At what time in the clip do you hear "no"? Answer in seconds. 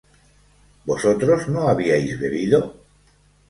1.49-1.67